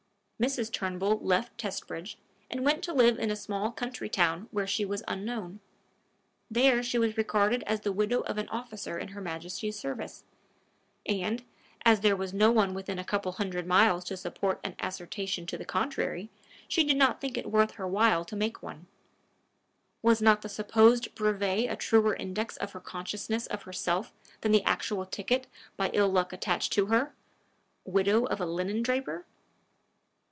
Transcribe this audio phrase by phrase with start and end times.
[0.41, 0.71] Mrs.
[0.73, 2.15] Turnbull left Testbridge,
[2.49, 5.59] and went to live in a small county town where she was unknown.
[6.49, 10.23] There she was regarded as the widow of an officer in her Majesty's service,
[11.05, 11.43] and,
[11.85, 15.45] as there was no one within a couple of hundred miles to support an assertion
[15.45, 16.31] to the contrary,
[16.67, 18.87] she did not think it worth her while to make one:
[20.01, 24.11] was not the supposed brevet a truer index to her consciousness of herself
[24.41, 25.45] than the actual ticket
[25.77, 27.13] by ill luck attached to her
[27.85, 29.27] Widow of a linen draper?